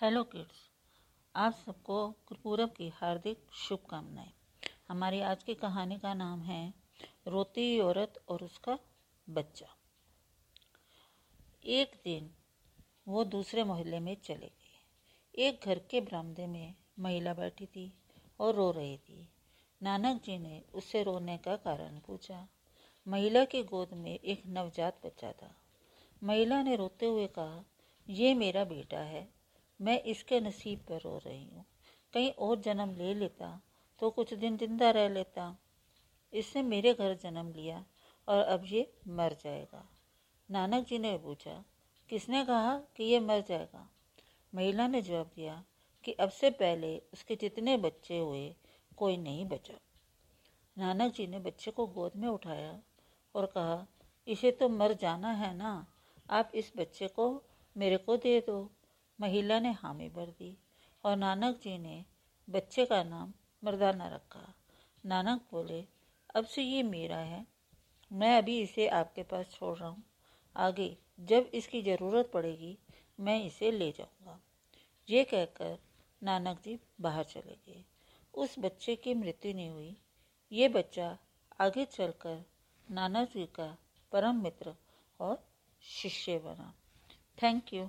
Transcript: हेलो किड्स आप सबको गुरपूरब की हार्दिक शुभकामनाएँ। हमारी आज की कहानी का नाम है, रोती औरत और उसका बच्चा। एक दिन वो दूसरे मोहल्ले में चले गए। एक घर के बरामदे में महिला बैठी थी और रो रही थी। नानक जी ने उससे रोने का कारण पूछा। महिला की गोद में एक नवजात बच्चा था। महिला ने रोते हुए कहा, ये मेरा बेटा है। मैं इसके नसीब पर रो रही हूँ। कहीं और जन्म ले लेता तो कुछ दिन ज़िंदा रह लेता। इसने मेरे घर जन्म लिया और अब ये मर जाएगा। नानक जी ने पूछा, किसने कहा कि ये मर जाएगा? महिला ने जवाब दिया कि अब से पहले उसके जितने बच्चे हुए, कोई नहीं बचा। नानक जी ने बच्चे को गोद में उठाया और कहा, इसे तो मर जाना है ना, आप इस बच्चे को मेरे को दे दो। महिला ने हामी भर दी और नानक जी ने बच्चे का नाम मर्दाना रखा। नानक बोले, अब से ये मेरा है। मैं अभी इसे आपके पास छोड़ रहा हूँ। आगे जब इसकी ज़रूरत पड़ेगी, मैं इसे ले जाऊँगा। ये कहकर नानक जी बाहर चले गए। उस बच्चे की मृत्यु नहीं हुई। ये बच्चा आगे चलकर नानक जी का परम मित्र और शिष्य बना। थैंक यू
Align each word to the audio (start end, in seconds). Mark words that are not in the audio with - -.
हेलो 0.00 0.24
किड्स 0.24 0.70
आप 1.36 1.54
सबको 1.66 2.10
गुरपूरब 2.10 2.70
की 2.70 2.88
हार्दिक 2.88 3.46
शुभकामनाएँ। 3.54 4.32
हमारी 4.88 5.20
आज 5.20 5.42
की 5.42 5.54
कहानी 5.54 5.98
का 5.98 6.14
नाम 6.14 6.42
है, 6.42 6.74
रोती 7.26 7.80
औरत 7.80 8.24
और 8.28 8.44
उसका 8.44 8.78
बच्चा। 9.30 9.66
एक 11.64 12.00
दिन 12.04 12.34
वो 13.08 13.24
दूसरे 13.24 13.64
मोहल्ले 13.64 14.00
में 14.00 14.16
चले 14.24 14.46
गए। 14.46 14.82
एक 15.34 15.60
घर 15.64 15.78
के 15.78 16.00
बरामदे 16.00 16.46
में 16.46 16.74
महिला 16.98 17.34
बैठी 17.34 17.66
थी 17.66 17.98
और 18.40 18.54
रो 18.54 18.70
रही 18.70 18.98
थी। 18.98 19.28
नानक 19.82 20.22
जी 20.22 20.38
ने 20.38 20.62
उससे 20.74 21.02
रोने 21.02 21.38
का 21.38 21.56
कारण 21.56 21.98
पूछा। 21.98 22.48
महिला 23.08 23.44
की 23.44 23.62
गोद 23.62 23.92
में 23.92 24.18
एक 24.18 24.42
नवजात 24.46 25.06
बच्चा 25.06 25.32
था। 25.32 25.54
महिला 26.22 26.62
ने 26.62 26.76
रोते 26.76 27.06
हुए 27.06 27.26
कहा, 27.26 27.64
ये 28.08 28.34
मेरा 28.34 28.64
बेटा 28.64 28.98
है। 28.98 29.33
मैं 29.80 30.00
इसके 30.02 30.40
नसीब 30.40 30.80
पर 30.80 31.00
रो 31.00 31.16
रही 31.26 31.44
हूँ। 31.44 31.64
कहीं 32.14 32.30
और 32.38 32.60
जन्म 32.60 32.94
ले 32.96 33.14
लेता 33.14 33.60
तो 34.00 34.10
कुछ 34.10 34.34
दिन 34.34 34.56
ज़िंदा 34.56 34.90
रह 34.90 35.08
लेता। 35.08 35.56
इसने 36.32 36.62
मेरे 36.62 36.92
घर 36.94 37.14
जन्म 37.14 37.52
लिया 37.52 37.84
और 38.28 38.42
अब 38.44 38.64
ये 38.64 38.90
मर 39.08 39.36
जाएगा। 39.44 39.84
नानक 40.50 40.86
जी 40.86 40.98
ने 40.98 41.16
पूछा, 41.18 41.64
किसने 42.10 42.44
कहा 42.44 42.76
कि 42.96 43.04
ये 43.04 43.20
मर 43.20 43.40
जाएगा? 43.40 43.88
महिला 44.52 44.86
ने 44.86 45.02
जवाब 45.02 45.30
दिया 45.36 45.62
कि 46.04 46.12
अब 46.12 46.28
से 46.30 46.50
पहले 46.50 46.96
उसके 47.12 47.36
जितने 47.36 47.76
बच्चे 47.76 48.18
हुए, 48.18 48.54
कोई 48.96 49.16
नहीं 49.16 49.44
बचा। 49.44 49.78
नानक 50.76 51.12
जी 51.12 51.26
ने 51.26 51.38
बच्चे 51.38 51.70
को 51.70 51.86
गोद 51.86 52.12
में 52.16 52.28
उठाया 52.28 52.78
और 53.34 53.46
कहा, 53.46 53.86
इसे 54.26 54.50
तो 54.50 54.68
मर 54.68 54.92
जाना 54.92 55.30
है 55.32 55.54
ना, 55.56 55.86
आप 56.30 56.50
इस 56.54 56.72
बच्चे 56.76 57.08
को 57.08 57.42
मेरे 57.76 57.96
को 57.96 58.16
दे 58.16 58.40
दो। 58.40 58.70
महिला 59.20 59.60
ने 59.60 59.72
हामी 59.72 60.08
भर 60.08 60.26
दी 60.26 60.58
और 61.04 61.16
नानक 61.16 61.56
जी 61.56 61.78
ने 61.78 62.04
बच्चे 62.50 62.86
का 62.86 63.02
नाम 63.02 63.32
मर्दाना 63.64 64.08
रखा। 64.08 64.54
नानक 65.06 65.46
बोले, 65.50 65.84
अब 66.34 66.44
से 66.44 66.62
ये 66.62 66.82
मेरा 66.82 67.16
है। 67.16 67.46
मैं 68.12 68.38
अभी 68.38 68.60
इसे 68.60 68.88
आपके 68.88 69.22
पास 69.22 69.46
छोड़ 69.50 69.78
रहा 69.78 69.88
हूँ। 69.88 70.02
आगे 70.56 70.98
जब 71.20 71.50
इसकी 71.54 71.82
ज़रूरत 71.82 72.30
पड़ेगी, 72.34 72.78
मैं 73.20 73.44
इसे 73.44 73.70
ले 73.70 73.92
जाऊँगा। 73.92 74.40
ये 75.10 75.24
कहकर 75.24 75.78
नानक 76.22 76.60
जी 76.60 76.78
बाहर 77.00 77.24
चले 77.24 77.56
गए। 77.68 77.84
उस 78.34 78.58
बच्चे 78.58 78.96
की 78.96 79.14
मृत्यु 79.14 79.54
नहीं 79.54 79.70
हुई। 79.70 79.96
ये 80.52 80.68
बच्चा 80.68 81.18
आगे 81.60 81.84
चलकर 81.84 82.44
नानक 82.90 83.28
जी 83.28 83.46
का 83.46 83.78
परम 84.12 84.42
मित्र 84.42 84.74
और 85.20 85.48
शिष्य 85.80 86.38
बना। 86.38 86.74
थैंक 87.42 87.74
यू 87.74 87.88